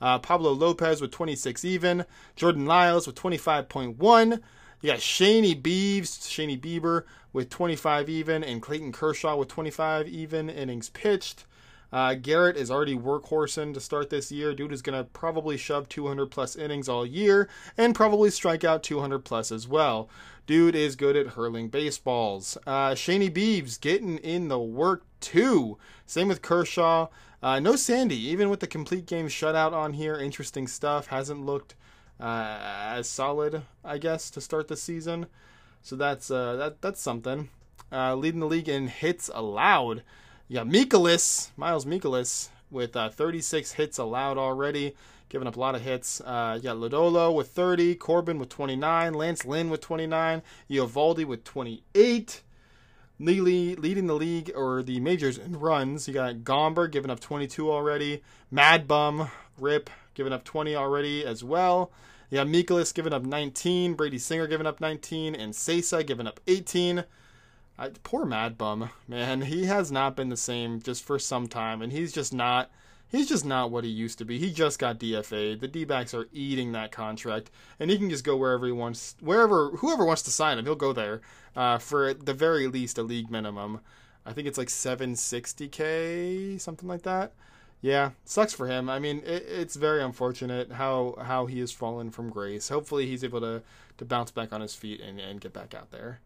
Uh, 0.00 0.18
Pablo 0.18 0.50
Lopez 0.50 1.00
with 1.00 1.12
26 1.12 1.64
even. 1.64 2.04
Jordan 2.34 2.66
Lyles 2.66 3.06
with 3.06 3.14
25.1. 3.14 4.40
You 4.80 4.90
got 4.90 4.98
Shaney 4.98 5.62
Beeves, 5.62 6.18
Shaney 6.18 6.60
Bieber 6.60 7.04
with 7.32 7.48
25 7.48 8.08
even, 8.08 8.42
and 8.42 8.60
Clayton 8.60 8.90
Kershaw 8.90 9.36
with 9.36 9.46
25 9.46 10.08
even 10.08 10.50
innings 10.50 10.90
pitched. 10.90 11.44
Uh, 11.94 12.16
Gerrit 12.16 12.56
is 12.56 12.72
already 12.72 12.96
workhorsing 12.96 13.72
to 13.72 13.78
start 13.78 14.10
this 14.10 14.32
year. 14.32 14.52
Dude 14.52 14.72
is 14.72 14.82
going 14.82 14.98
to 14.98 15.04
probably 15.04 15.56
shove 15.56 15.88
200 15.88 16.28
plus 16.28 16.56
innings 16.56 16.88
all 16.88 17.06
year 17.06 17.48
and 17.78 17.94
probably 17.94 18.30
strike 18.30 18.64
out 18.64 18.82
200 18.82 19.20
plus 19.20 19.52
as 19.52 19.68
well. 19.68 20.08
Dude 20.44 20.74
is 20.74 20.96
good 20.96 21.14
at 21.14 21.28
hurling 21.28 21.68
baseballs. 21.68 22.58
Uh, 22.66 22.96
Shaney 22.96 23.32
Beeves 23.32 23.78
getting 23.78 24.18
in 24.18 24.48
the 24.48 24.58
work 24.58 25.04
too. 25.20 25.78
Same 26.04 26.26
with 26.26 26.42
Kershaw. 26.42 27.06
Uh, 27.40 27.60
no 27.60 27.76
Sandy, 27.76 28.18
even 28.26 28.50
with 28.50 28.58
the 28.58 28.66
complete 28.66 29.06
game 29.06 29.28
shutout 29.28 29.72
on 29.72 29.92
here. 29.92 30.16
Interesting 30.16 30.66
stuff. 30.66 31.06
Hasn't 31.06 31.46
looked 31.46 31.76
uh, 32.18 32.58
as 32.60 33.08
solid, 33.08 33.62
I 33.84 33.98
guess, 33.98 34.30
to 34.30 34.40
start 34.40 34.66
the 34.66 34.76
season. 34.76 35.26
So 35.80 35.94
that's 35.94 36.28
uh, 36.28 36.56
that 36.56 36.82
that's 36.82 37.00
something. 37.00 37.50
Uh, 37.92 38.16
leading 38.16 38.40
the 38.40 38.46
league 38.46 38.68
in 38.68 38.88
hits 38.88 39.30
allowed. 39.32 40.02
You 40.46 40.56
got 40.56 40.66
Mikolas, 40.66 41.48
Miles 41.56 41.86
Mikolas, 41.86 42.50
with 42.70 42.94
uh, 42.96 43.08
36 43.08 43.72
hits 43.72 43.96
allowed 43.96 44.36
already, 44.36 44.94
giving 45.30 45.48
up 45.48 45.56
a 45.56 45.60
lot 45.60 45.74
of 45.74 45.80
hits. 45.80 46.20
Uh, 46.20 46.54
you 46.56 46.64
got 46.64 46.76
Lodolo 46.76 47.34
with 47.34 47.48
30, 47.48 47.94
Corbin 47.94 48.38
with 48.38 48.50
29, 48.50 49.14
Lance 49.14 49.46
Lynn 49.46 49.70
with 49.70 49.80
29, 49.80 50.42
Eovaldi 50.70 51.24
with 51.24 51.44
28. 51.44 52.42
Leading, 53.20 53.80
leading 53.80 54.06
the 54.06 54.14
league 54.14 54.52
or 54.54 54.82
the 54.82 55.00
majors 55.00 55.38
in 55.38 55.58
runs, 55.58 56.06
you 56.06 56.12
got 56.12 56.36
Gomber 56.38 56.90
giving 56.90 57.10
up 57.10 57.20
22 57.20 57.70
already, 57.70 58.22
Mad 58.50 58.86
Bum, 58.86 59.30
Rip 59.58 59.88
giving 60.12 60.32
up 60.32 60.44
20 60.44 60.76
already 60.76 61.24
as 61.24 61.42
well. 61.42 61.90
You 62.28 62.36
got 62.36 62.48
Mikolas 62.48 62.92
giving 62.92 63.14
up 63.14 63.22
19, 63.22 63.94
Brady 63.94 64.18
Singer 64.18 64.46
giving 64.46 64.66
up 64.66 64.78
19, 64.78 65.34
and 65.34 65.54
Cessa 65.54 66.04
giving 66.06 66.26
up 66.26 66.40
18. 66.46 67.04
I, 67.78 67.88
poor 67.88 68.24
Mad 68.24 68.56
Bum, 68.56 68.90
man. 69.08 69.42
He 69.42 69.64
has 69.64 69.90
not 69.90 70.14
been 70.14 70.28
the 70.28 70.36
same 70.36 70.80
just 70.80 71.02
for 71.02 71.18
some 71.18 71.48
time, 71.48 71.82
and 71.82 71.92
he's 71.92 72.12
just 72.12 72.32
not. 72.32 72.70
He's 73.08 73.28
just 73.28 73.44
not 73.44 73.70
what 73.70 73.84
he 73.84 73.90
used 73.90 74.18
to 74.18 74.24
be. 74.24 74.40
He 74.40 74.52
just 74.52 74.78
got 74.80 74.98
DFA'd. 74.98 75.60
The 75.60 75.68
D-backs 75.68 76.14
are 76.14 76.28
eating 76.32 76.72
that 76.72 76.90
contract, 76.90 77.48
and 77.78 77.88
he 77.88 77.96
can 77.96 78.10
just 78.10 78.24
go 78.24 78.36
wherever 78.36 78.66
he 78.66 78.72
wants, 78.72 79.14
wherever 79.20 79.70
whoever 79.76 80.04
wants 80.04 80.22
to 80.22 80.32
sign 80.32 80.58
him, 80.58 80.64
he'll 80.64 80.74
go 80.74 80.92
there 80.92 81.20
uh, 81.54 81.78
for 81.78 82.06
at 82.06 82.26
the 82.26 82.34
very 82.34 82.66
least 82.66 82.98
a 82.98 83.02
league 83.02 83.30
minimum. 83.30 83.80
I 84.26 84.32
think 84.32 84.48
it's 84.48 84.58
like 84.58 84.68
760k, 84.68 86.60
something 86.60 86.88
like 86.88 87.02
that. 87.02 87.32
Yeah, 87.82 88.12
sucks 88.24 88.54
for 88.54 88.66
him. 88.66 88.88
I 88.88 88.98
mean, 88.98 89.18
it, 89.26 89.44
it's 89.46 89.76
very 89.76 90.02
unfortunate 90.02 90.72
how 90.72 91.16
how 91.20 91.46
he 91.46 91.60
has 91.60 91.70
fallen 91.70 92.10
from 92.10 92.30
grace. 92.30 92.68
Hopefully, 92.68 93.06
he's 93.06 93.22
able 93.22 93.40
to 93.42 93.62
to 93.98 94.04
bounce 94.04 94.30
back 94.30 94.52
on 94.52 94.60
his 94.60 94.74
feet 94.74 95.00
and, 95.00 95.20
and 95.20 95.40
get 95.40 95.52
back 95.52 95.74
out 95.74 95.90
there. 95.90 96.20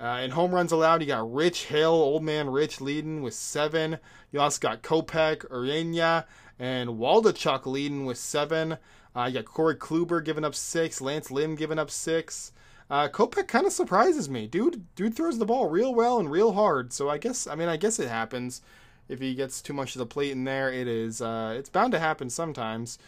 Uh, 0.00 0.28
home 0.28 0.54
runs 0.54 0.70
allowed, 0.70 1.00
you 1.00 1.08
got 1.08 1.32
Rich 1.32 1.64
Hill, 1.64 1.90
old 1.90 2.22
man 2.22 2.50
Rich 2.50 2.80
leading 2.80 3.22
with 3.22 3.34
seven. 3.34 3.98
You 4.30 4.40
also 4.40 4.60
got 4.60 4.82
Kopech, 4.82 5.38
Urena, 5.48 6.24
and 6.58 6.90
Waldichuk 6.90 7.66
leading 7.66 8.06
with 8.06 8.18
seven. 8.18 8.78
Uh, 9.16 9.24
you 9.24 9.34
got 9.34 9.46
Corey 9.46 9.74
Kluber 9.74 10.24
giving 10.24 10.44
up 10.44 10.54
six, 10.54 11.00
Lance 11.00 11.30
Lynn 11.30 11.56
giving 11.56 11.78
up 11.78 11.90
six. 11.90 12.52
Uh, 12.88 13.08
Kopech 13.08 13.48
kind 13.48 13.66
of 13.66 13.72
surprises 13.72 14.30
me, 14.30 14.46
dude. 14.46 14.84
Dude 14.94 15.14
throws 15.14 15.38
the 15.38 15.44
ball 15.44 15.68
real 15.68 15.94
well 15.94 16.18
and 16.20 16.30
real 16.30 16.52
hard. 16.52 16.92
So 16.92 17.10
I 17.10 17.18
guess, 17.18 17.46
I 17.46 17.54
mean, 17.54 17.68
I 17.68 17.76
guess 17.76 17.98
it 17.98 18.08
happens. 18.08 18.62
If 19.08 19.20
he 19.20 19.34
gets 19.34 19.60
too 19.60 19.72
much 19.72 19.94
of 19.94 19.98
the 19.98 20.06
plate 20.06 20.30
in 20.30 20.44
there, 20.44 20.72
it 20.72 20.86
is, 20.86 21.20
uh, 21.20 21.54
it's 21.58 21.70
bound 21.70 21.92
to 21.92 21.98
happen 21.98 22.30
sometimes. 22.30 22.98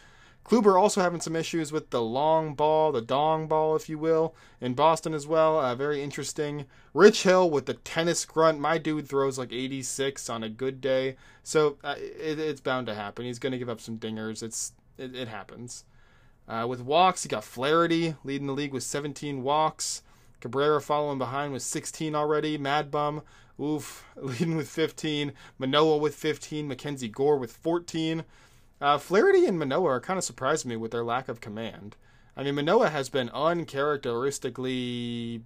Kluber 0.45 0.81
also 0.81 1.01
having 1.01 1.21
some 1.21 1.37
issues 1.37 1.71
with 1.71 1.91
the 1.91 2.03
long 2.03 2.55
ball, 2.55 2.91
the 2.91 3.01
dong 3.01 3.47
ball, 3.47 3.77
if 3.77 3.89
you 3.89 3.99
will, 3.99 4.35
in 4.61 4.75
Boston 4.75 5.15
as 5.15 5.27
well. 5.27 5.61
Uh, 5.61 5.75
very 5.75 6.03
interesting. 6.03 6.67
Rich 6.93 7.23
Hill 7.23 7.49
with 7.51 7.67
the 7.67 7.75
tennis 7.75 8.25
grunt. 8.25 8.59
My 8.59 8.79
dude 8.79 9.09
throws 9.09 9.39
like 9.39 9.53
86 9.53 10.29
on 10.29 10.43
a 10.43 10.49
good 10.49 10.81
day, 10.81 11.17
so 11.45 11.79
uh, 11.85 11.95
it, 11.99 12.39
it's 12.39 12.61
bound 12.61 12.87
to 12.89 12.95
happen. 12.95 13.27
He's 13.27 13.39
going 13.39 13.53
to 13.53 13.59
give 13.59 13.69
up 13.69 13.81
some 13.81 13.99
dingers. 13.99 14.43
It's 14.43 14.73
it, 14.99 15.15
it 15.15 15.29
happens. 15.29 15.85
Uh, 16.49 16.67
with 16.67 16.81
walks, 16.81 17.25
you 17.25 17.29
got 17.29 17.45
Flaherty 17.45 18.17
leading 18.25 18.49
the 18.49 18.53
league 18.53 18.73
with 18.73 18.83
17 18.83 19.43
walks. 19.43 20.03
Cabrera 20.41 20.81
following 20.81 21.19
behind 21.19 21.53
with 21.53 21.63
16 21.63 22.15
already. 22.15 22.59
Mad 22.59 22.91
Bum, 22.91 23.23
oof, 23.61 24.05
leading 24.17 24.57
with 24.57 24.69
15. 24.69 25.33
Manoah 25.59 25.99
with 25.99 26.15
15. 26.17 26.67
Mackenzie 26.67 27.09
Gore 27.09 27.39
with 27.39 27.53
14. 27.53 28.25
Uh, 28.81 28.97
Flaherty 28.97 29.47
and 29.47 29.59
Manoah 29.59 29.91
are 29.91 30.01
kind 30.01 30.17
of 30.17 30.25
surprised 30.25 30.65
me 30.65 30.77
with 30.77 30.93
their 30.93 31.05
lack 31.05 31.29
of 31.29 31.41
command. 31.41 31.97
I 32.37 32.43
mean, 32.43 32.55
Manoah 32.55 32.89
has 32.89 33.11
been 33.11 33.29
uncharacteristically 33.31 35.43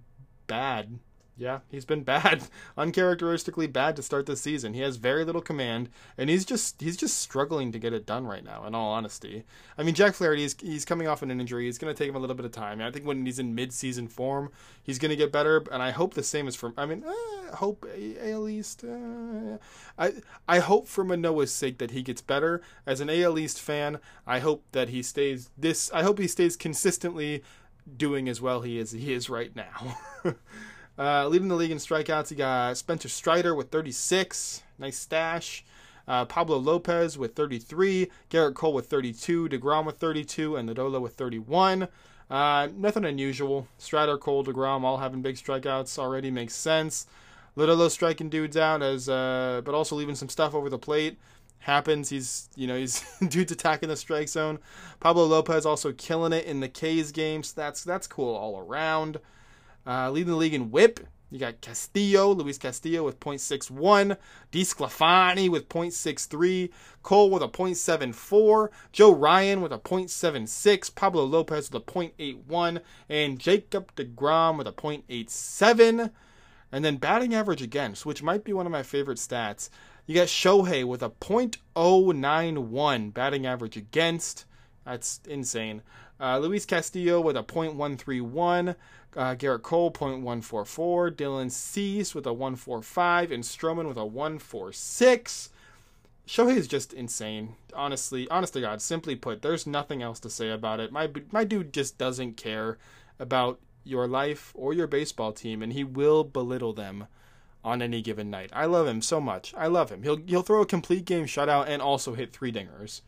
bad 0.47 0.99
yeah, 1.37 1.59
he's 1.69 1.83
been 1.83 2.03
bad, 2.03 2.43
uncharacteristically 2.77 3.67
bad 3.67 3.95
to 3.97 4.03
start 4.03 4.25
this 4.25 4.39
season. 4.41 4.73
He 4.73 4.81
has 4.81 4.95
very 4.95 5.25
little 5.25 5.41
command, 5.41 5.89
and 6.17 6.29
he's 6.29 6.45
just 6.45 6.81
he's 6.81 6.95
just 6.95 7.19
struggling 7.19 7.71
to 7.73 7.79
get 7.79 7.93
it 7.93 8.05
done 8.05 8.25
right 8.25 8.43
now. 8.43 8.65
In 8.65 8.73
all 8.73 8.93
honesty, 8.93 9.43
I 9.77 9.83
mean 9.83 9.95
Jack 9.95 10.13
Flaherty 10.13 10.47
he's 10.61 10.85
coming 10.85 11.07
off 11.07 11.21
an 11.21 11.31
injury. 11.31 11.67
It's 11.67 11.77
going 11.77 11.93
to 11.93 11.97
take 11.97 12.09
him 12.09 12.15
a 12.15 12.19
little 12.19 12.35
bit 12.35 12.45
of 12.45 12.53
time. 12.53 12.81
I 12.81 12.89
think 12.89 13.05
when 13.05 13.25
he's 13.25 13.39
in 13.39 13.53
mid-season 13.53 14.07
form, 14.07 14.49
he's 14.81 14.97
going 14.97 15.09
to 15.09 15.15
get 15.15 15.31
better. 15.31 15.63
And 15.71 15.83
I 15.83 15.91
hope 15.91 16.13
the 16.13 16.23
same 16.23 16.47
is 16.47 16.55
for. 16.55 16.73
I 16.77 16.85
mean, 16.85 17.03
uh, 17.03 17.55
hope 17.55 17.85
AL 17.85 18.47
East. 18.47 18.85
Uh, 18.85 19.57
I 19.99 20.13
I 20.47 20.59
hope 20.59 20.87
for 20.87 21.03
Manoah's 21.03 21.51
sake 21.51 21.79
that 21.79 21.91
he 21.91 22.01
gets 22.01 22.21
better. 22.21 22.61
As 22.85 23.01
an 23.01 23.09
AL 23.09 23.37
East 23.37 23.59
fan, 23.59 23.99
I 24.25 24.39
hope 24.39 24.63
that 24.71 24.87
he 24.89 25.03
stays 25.03 25.49
this. 25.57 25.91
I 25.93 26.03
hope 26.03 26.17
he 26.17 26.27
stays 26.27 26.55
consistently 26.55 27.43
doing 27.97 28.27
as 28.27 28.41
well 28.41 28.61
he 28.61 28.79
is 28.79 28.91
he 28.91 29.11
is 29.11 29.29
right 29.29 29.53
now. 29.53 29.97
Uh, 30.97 31.27
leading 31.27 31.47
the 31.47 31.55
league 31.55 31.71
in 31.71 31.77
strikeouts, 31.77 32.31
you 32.31 32.37
got 32.37 32.77
Spencer 32.77 33.09
Strider 33.09 33.53
with 33.53 33.69
36. 33.69 34.63
Nice 34.79 34.97
stash. 34.97 35.65
Uh, 36.07 36.25
Pablo 36.25 36.57
Lopez 36.57 37.17
with 37.17 37.35
33. 37.35 38.09
Gerrit 38.29 38.53
Cole 38.53 38.73
with 38.73 38.87
32. 38.87 39.49
DeGrom 39.49 39.85
with 39.85 39.97
32. 39.97 40.55
And 40.55 40.69
Lodolo 40.69 41.01
with 41.01 41.15
31. 41.15 41.87
Uh, 42.29 42.67
nothing 42.75 43.05
unusual. 43.05 43.67
Strider, 43.77 44.17
Cole, 44.17 44.43
DeGrom 44.43 44.83
all 44.83 44.97
having 44.97 45.21
big 45.21 45.35
strikeouts 45.35 45.99
already 45.99 46.31
makes 46.31 46.55
sense. 46.55 47.07
Lodolo 47.57 47.89
striking 47.89 48.29
dudes 48.29 48.57
out 48.57 48.81
as, 48.81 49.07
uh, 49.07 49.61
but 49.63 49.75
also 49.75 49.95
leaving 49.95 50.15
some 50.15 50.29
stuff 50.29 50.53
over 50.53 50.69
the 50.69 50.79
plate 50.79 51.17
happens. 51.59 52.09
He's 52.09 52.49
you 52.55 52.67
know 52.67 52.77
he's 52.77 53.03
dudes 53.27 53.51
attacking 53.51 53.89
the 53.89 53.95
strike 53.95 54.29
zone. 54.29 54.59
Pablo 54.99 55.25
Lopez 55.25 55.65
also 55.65 55.91
killing 55.93 56.33
it 56.33 56.45
in 56.45 56.59
the 56.59 56.69
K's 56.69 57.11
games. 57.11 57.49
So 57.49 57.61
that's 57.61 57.83
that's 57.83 58.07
cool 58.07 58.35
all 58.35 58.59
around. 58.59 59.19
Uh, 59.85 60.09
leading 60.09 60.31
the 60.31 60.37
league 60.37 60.53
in 60.53 60.71
whip, 60.71 60.99
you 61.31 61.39
got 61.39 61.61
Castillo, 61.61 62.31
Luis 62.31 62.57
Castillo 62.57 63.03
with 63.03 63.19
0.61, 63.19 64.17
DeSclafani 64.51 65.49
with 65.49 65.69
0.63, 65.69 66.69
Cole 67.03 67.29
with 67.29 67.43
a 67.43 67.47
0.74, 67.47 68.69
Joe 68.91 69.13
Ryan 69.13 69.61
with 69.61 69.73
a 69.73 69.79
0.76, 69.79 70.95
Pablo 70.95 71.25
Lopez 71.25 71.71
with 71.71 71.81
a 71.81 71.85
0.81, 71.85 72.81
and 73.09 73.39
Jacob 73.39 73.93
DeGrom 73.95 74.57
with 74.57 74.67
a 74.67 74.71
0.87. 74.71 76.11
And 76.71 76.85
then 76.85 76.97
batting 76.97 77.33
average 77.33 77.61
again, 77.61 77.95
which 78.03 78.23
might 78.23 78.43
be 78.43 78.53
one 78.53 78.65
of 78.65 78.71
my 78.71 78.83
favorite 78.83 79.17
stats. 79.17 79.69
You 80.05 80.15
got 80.15 80.27
Shohei 80.27 80.83
with 80.83 81.01
a 81.01 81.09
.091 81.09 83.13
batting 83.13 83.45
average 83.45 83.77
against. 83.77 84.45
That's 84.85 85.19
insane. 85.27 85.81
Uh, 86.19 86.37
Luis 86.39 86.65
Castillo 86.65 87.19
with 87.19 87.35
a 87.35 87.43
.131. 87.43 88.75
Uh, 89.15 89.35
Gerrit 89.35 89.61
Cole, 89.61 89.91
0.144. 89.91 91.11
Dylan 91.11 91.51
Cease 91.51 92.15
with 92.15 92.25
a 92.25 92.33
145. 92.33 93.31
And 93.31 93.43
Stroman 93.43 93.87
with 93.87 93.97
a 93.97 94.05
146. 94.05 95.49
Shohei 96.27 96.57
is 96.57 96.67
just 96.67 96.93
insane. 96.93 97.55
Honestly, 97.73 98.27
honest 98.29 98.53
to 98.53 98.61
God, 98.61 98.81
simply 98.81 99.15
put, 99.15 99.41
there's 99.41 99.67
nothing 99.67 100.01
else 100.01 100.19
to 100.21 100.29
say 100.29 100.49
about 100.49 100.79
it. 100.79 100.91
My 100.91 101.09
my 101.31 101.43
dude 101.43 101.71
just 101.71 101.97
doesn't 101.97 102.35
care 102.35 102.77
about 103.19 103.59
your 103.83 104.07
life 104.07 104.51
or 104.55 104.73
your 104.73 104.87
baseball 104.87 105.31
team, 105.31 105.61
and 105.61 105.71
he 105.73 105.83
will 105.83 106.23
belittle 106.23 106.73
them 106.73 107.05
on 107.63 107.81
any 107.81 108.01
given 108.01 108.29
night. 108.31 108.49
I 108.53 108.65
love 108.65 108.87
him 108.87 109.01
so 109.01 109.21
much. 109.21 109.53
I 109.55 109.67
love 109.67 109.91
him. 109.91 110.01
He'll 110.01 110.17
he'll 110.17 110.41
throw 110.41 110.61
a 110.61 110.65
complete 110.65 111.05
game 111.05 111.25
shutout 111.25 111.67
and 111.67 111.81
also 111.81 112.15
hit 112.15 112.33
three 112.33 112.51
dingers. 112.51 113.01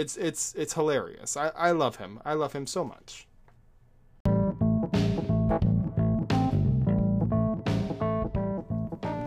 It's 0.00 0.16
it's 0.16 0.54
it's 0.54 0.72
hilarious. 0.72 1.36
I, 1.36 1.48
I 1.48 1.72
love 1.72 1.96
him. 1.96 2.20
I 2.24 2.32
love 2.32 2.54
him 2.54 2.66
so 2.66 2.84
much. 2.84 3.26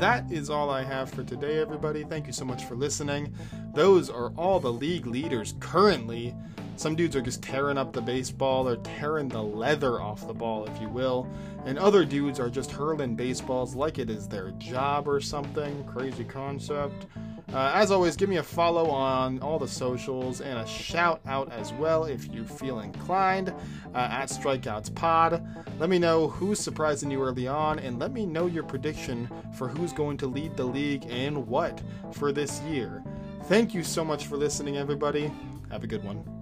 that 0.03 0.29
is 0.29 0.49
all 0.49 0.69
I 0.69 0.83
have 0.83 1.09
for 1.09 1.23
today, 1.23 1.61
everybody. 1.61 2.03
Thank 2.03 2.27
you 2.27 2.33
so 2.33 2.43
much 2.43 2.65
for 2.65 2.75
listening. 2.75 3.33
Those 3.73 4.09
are 4.09 4.33
all 4.35 4.59
the 4.59 4.73
league 4.73 5.05
leaders 5.05 5.53
currently. 5.61 6.35
Some 6.75 6.97
dudes 6.97 7.15
are 7.15 7.21
just 7.21 7.41
tearing 7.41 7.77
up 7.77 7.93
the 7.93 8.01
baseball 8.01 8.67
or 8.67 8.75
tearing 8.77 9.29
the 9.29 9.41
leather 9.41 10.01
off 10.01 10.27
the 10.27 10.33
ball, 10.33 10.65
if 10.65 10.81
you 10.81 10.89
will. 10.89 11.29
And 11.65 11.79
other 11.79 12.03
dudes 12.03 12.37
are 12.37 12.49
just 12.49 12.69
hurling 12.69 13.15
baseballs 13.15 13.75
like 13.75 13.97
it 13.97 14.09
is 14.09 14.27
their 14.27 14.51
job 14.57 15.07
or 15.07 15.21
something. 15.21 15.85
Crazy 15.85 16.25
concept. 16.25 17.05
Uh, 17.53 17.71
as 17.75 17.91
always, 17.91 18.15
give 18.15 18.29
me 18.29 18.37
a 18.37 18.43
follow 18.43 18.89
on 18.89 19.39
all 19.39 19.59
the 19.59 19.67
socials 19.67 20.41
and 20.41 20.57
a 20.57 20.65
shout 20.65 21.21
out 21.27 21.51
as 21.51 21.71
well 21.73 22.05
if 22.05 22.33
you 22.33 22.43
feel 22.45 22.79
inclined 22.79 23.49
uh, 23.93 24.09
at 24.11 24.25
Strikeouts 24.25 24.93
Pod. 24.95 25.45
Let 25.79 25.89
me 25.89 25.99
know 25.99 26.29
who's 26.29 26.59
surprising 26.59 27.11
you 27.11 27.21
early 27.21 27.47
on, 27.47 27.77
and 27.77 27.99
let 27.99 28.11
me 28.11 28.25
know 28.25 28.47
your 28.47 28.63
prediction 28.63 29.29
for 29.55 29.67
who's 29.67 29.93
going 29.93 30.17
to 30.17 30.27
lead 30.27 30.57
the 30.57 30.65
league 30.65 31.05
and 31.09 31.45
what 31.47 31.79
for 32.11 32.31
this 32.31 32.59
year. 32.61 33.03
Thank 33.43 33.75
you 33.75 33.83
so 33.83 34.03
much 34.03 34.25
for 34.25 34.35
listening, 34.35 34.77
everybody. 34.77 35.31
Have 35.69 35.83
a 35.83 35.87
good 35.87 36.03
one. 36.03 36.32